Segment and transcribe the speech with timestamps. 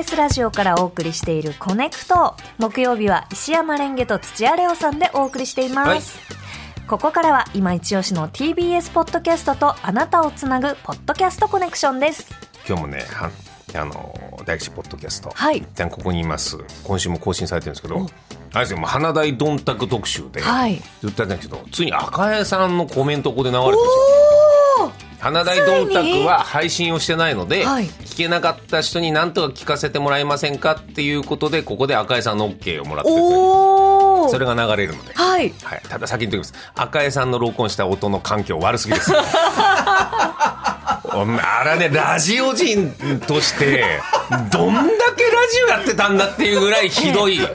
[0.00, 2.34] TBS ラジオからお送りしているコネクト。
[2.56, 12.30] 木曜日は石山レンゲと土屋レオさんでお送りしています、はい、ここからは今一押しの TBS ポッドキャストとあなたをつなぐポッドキャストコネクションです。
[12.66, 13.04] 今日もね
[13.74, 16.56] あの大吉ポッドキャスト、はい、一旦ここにいます。
[16.82, 18.06] 今週も更新されてるんですけど
[18.54, 25.10] あれですよ花大どんたく特集で、はい、ずっとやったんですけどついに赤江さんのコメントここで流れてるんですよ。
[25.20, 33.10] 花大どんたくは配信をしてないので、はい、聞けなかった人に何とか聞かせてもらえませんかっていうことでここで赤江さんの OK をもらって
[34.30, 36.72] それが流れるので、はい、はい、ただ先に言っておきます。
[36.74, 39.12] 赤江さんの録音した音の環境悪すぎです。
[41.12, 42.92] あれねラジオ人
[43.26, 43.84] として
[44.52, 44.82] どんだ
[45.16, 47.40] けラジオやってたんだっていうぐらいひどい。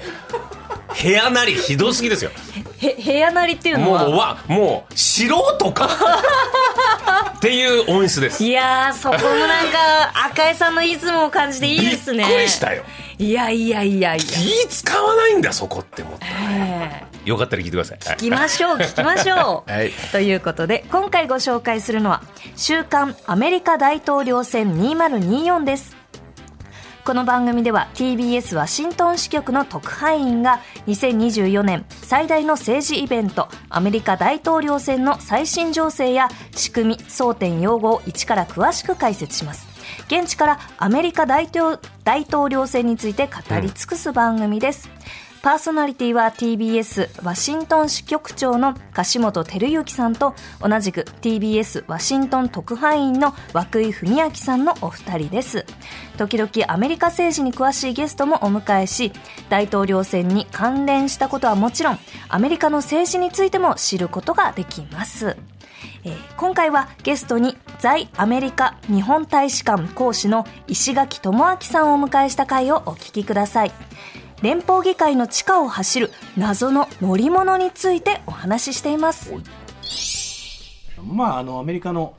[1.02, 2.32] 部屋なりひどすぎですよ
[2.94, 4.07] 部屋なりっていうのは。
[4.07, 5.89] もうわもう素人か。
[7.38, 8.43] っていう音質です。
[8.43, 12.23] いやそこもなんか赤江さんのいつもを感じていいですね。
[12.23, 12.84] びっくりしたよ。
[13.18, 14.23] いやいやいやいや。
[14.26, 16.26] 気使わないんだそこって思った
[17.26, 17.98] よかったら聞いてください。
[17.98, 22.21] 聞きましょう 聞きましょう、はい、ということで今回ご紹介するのは
[22.55, 25.95] 「週刊アメリカ大統領選2024」です
[27.05, 39.67] この番組では TBS ワシントン支局の特派員が2024年最大の政治イベントアメリカ大統領選の最新情勢や仕組み争点用語を一から詳しく解説します。
[40.07, 44.89] 現地からアメリカ大統領選について語り尽くす番組です、
[45.20, 55.68] うんパーソナリティは TBS ワシントン支局長の樫本照之さんと同じく TBS ワシントン特派員の涌井文明さんのお二人です。
[56.18, 59.12] 時々アメリカ政治に詳しいゲストもお迎えし
[59.48, 65.38] 大統領選に関連したことはもちろんアメリカの政治についても知ることができます。
[66.06, 73.72] えー、今回はゲストに在アメリカ日本大使館講師の石垣智明さんをお迎えした回をお聞きください。
[74.45, 79.33] 連邦議会の地下を走る謎の乗り物についてお話ししています。
[81.03, 82.16] まあ、あのアメリカの、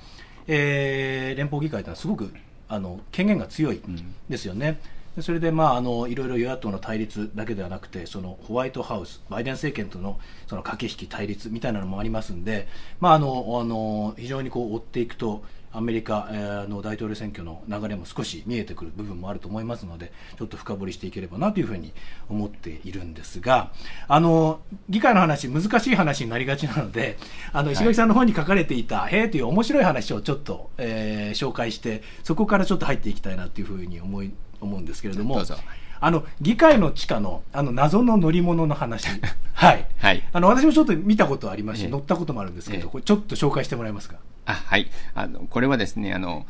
[0.49, 2.35] えー、連邦議会というのはすごく
[2.67, 3.81] あの権限が強い
[4.29, 4.81] ですよね。
[5.17, 12.67] うん、それで、まあ、あのいろいろ与野党の対立だけではなくてそのホワイトハウスバイデン政権とのその駆け引き対立みたいなのもありますんで、
[12.99, 15.45] まあ、あのあの非常にこう追っていくと
[15.77, 16.29] アメリカ
[16.69, 21.93] の大統領選挙の流れも少し見えてくる部分もあると思いますのでちょっと深掘りしていければなというふうに
[22.31, 23.73] 思っているんですが
[24.09, 27.19] あの議会の話難しい話になりがちなので
[27.53, 34.33] あの石垣さんの本に書かれていた「へえ」という面白い話をちょっと、えー、紹介してそこからちょっと入っていきたいなというふうに思い
[34.63, 35.43] 思うんですけれども。
[35.99, 39.09] あの議会の地下のあの謎の乗り物の話、
[39.55, 44.17] はい、はい、あの私もちょっと見たことありますし、乗ったこともあるんですけど、これちょっと紹介してもらえますか？
[44.47, 44.91] あはい。
[45.15, 46.47] あのこれはですねあの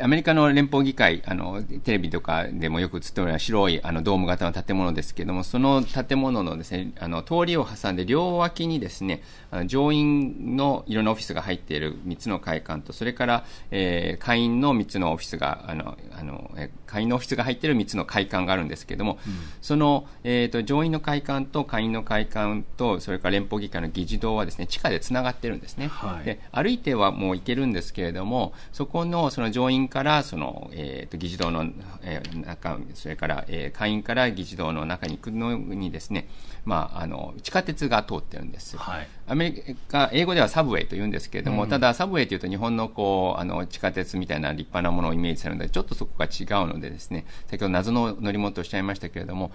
[0.00, 9.22] アメリカの連邦議会あのテレビとかでもよく映っておる白いあのドーム型の建物ですけれどもその建物のですねあの通りを挟んで両脇にですね
[9.52, 16.50] あの上院のいろんなオフィスが入っている3つの会館とそれから、えー、会員の3つのオフィスがあのあの
[16.86, 31.66] 会員のオフィスが入っている3つの会館があるんですけれども、うん、その、えーと、上院の会館と会員の会館とそれから連邦議会の議事堂はですね地下でつながっているんですね、はい、で歩いてはもう行けるんですけれどもそこのその上院からその、えーと、議事堂の、
[32.02, 36.28] えー、中それから、えー、会員から議事堂の中に行くのにですね、
[36.64, 49.50] まあ、あの地下鉄が通ってるんです、はい、アメリカ英語ではサブウェイと言うんですけれども、うん、ただサブウェイというと日本のこうあの地下鉄みたいな立派なものをイメージされるのでちょっとそこが違うのでですね先ほど謎の乗り物とおっしゃいましたけれども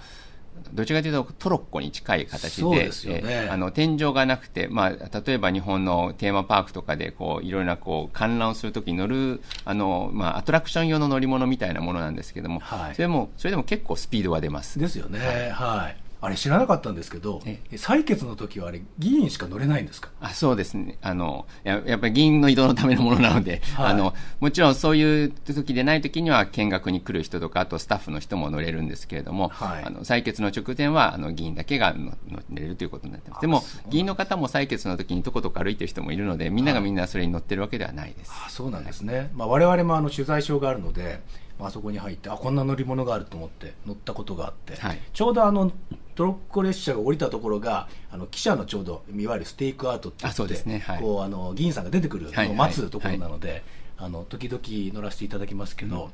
[0.74, 2.90] どちらかというとトロッコに近い形で、ね
[3.24, 14.80] えあの天井がなくて、まあ、例えば日本のテーマパークとかでこういろいろなこう観覧をするときに乗るあの、まあ、アトラクション用の乗り物みたいなものなんですけども、はい、それもそれでも結構スピードは出ます。
[14.80, 15.20] ですよね。
[15.20, 17.40] はい、はいあれ知らなかったんですけど、
[17.74, 20.10] 採決の時はあれ、議員しか乗れないんですか？
[20.22, 32.14] あそうですねあのや、やっぱり議員の移動のためのものなので、はい、あの、もちろんそういう時でない時には見学に来る人とか、あとスタッフの人も乗れるんですけれども、はい、あの採決の直前はあの議員だけが乗
[32.52, 33.42] れるということになってます。
[33.42, 38.32] でも、議員の方も採決の時にとことこ歩いてる人もいるので、みんながみんなそれに乗ってるわけではないです。
[38.46, 39.30] あそうなんですね。
[39.34, 41.22] まあ、我々もあの取材証があるので、
[41.60, 45.72] あそこに入ってあこんな乗り物があると思って乗ったことがあって、はい、ちょうどあの
[46.16, 53.64] トロッコ列車が降りたところがあの記者のちょうどいわゆるステイクアウトって言って、ねはい、こうあの議員さんが出てくるのを待つところなので、はいはい、
[53.98, 54.62] あの時々
[54.94, 56.12] 乗らせていただきますけど、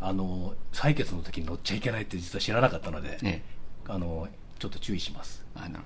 [0.00, 3.42] うん、あの採決の時に乗っちゃいけないって実は知らなかったので、ね、
[3.88, 4.28] あの
[4.62, 5.44] ちょっと注意します。
[5.56, 5.84] あなるほど。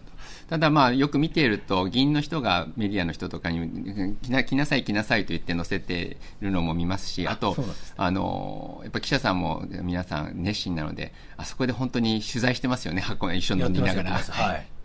[0.51, 7.57] ただまあよく見ていると議員の人がメディアの人とかに来な来なさい来なさいと言って載せてるのも見ますしあと
[7.97, 13.01] あのやっぱ記者さんも皆さん熱心なのであそこで本当に取材してますよね。
[13.01, 14.11] 箱一緒に飲みながら。
[14.13, 14.76] はい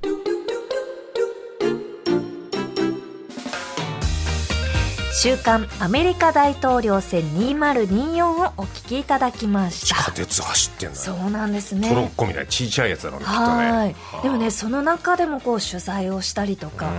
[5.22, 9.86] 週刊アメリカ大統領選2024をお聞きいただきました。
[9.86, 11.90] 地下鉄走ってんだそうなんですね。
[11.90, 14.24] トロッコみたいな小さいやつだろうねはい。
[14.24, 16.92] でもねその中でもこう取材をしたりとか、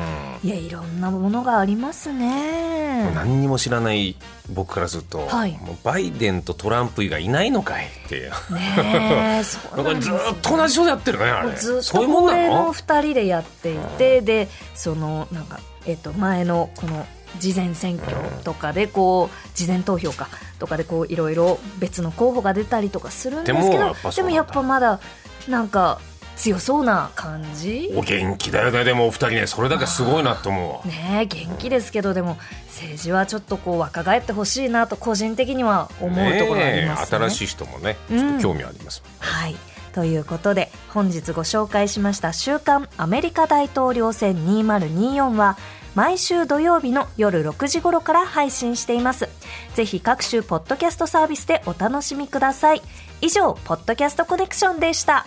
[0.45, 3.11] いやいろんなものがありますね。
[3.13, 4.15] 何にも知らない
[4.53, 8.31] 僕からすると、はい、もうバイデンとトランプ以外いないのかいっていう。
[8.55, 11.57] ね そうなんずっと同じ人でやってるねあれ。
[11.57, 17.05] ずっと高齢の？2人でやっていて、でそのなんかえっ、と前のこの
[17.39, 25.01] 事前選挙とかでこう事前投票かとかでこういろいろ別の候補が出たりとかするんですけどでもやっぱまだ
[25.49, 26.01] なんか
[26.37, 27.93] 強そうな感じ。
[27.95, 28.85] お元気だよね。
[28.85, 32.39] でもお二人ねそれだけすごいなと思うね元気ですけどでも
[32.69, 37.19] 政治はちょっとこう若返ってほしいなと個人的には思うところありますね。
[37.19, 39.55] 新しい人もねちょっと興味あります、うん、はい
[39.93, 45.57] ということで本日ご紹介しました「週刊アメリカ大統領選2024」は
[45.95, 49.29] 毎週土曜日の夜6時頃から配信しています。
[49.75, 52.83] ぜひ各種ポッドキャストサービスでお楽しみください。
[53.21, 55.27] 以上、ポッドキャストコネクションでした。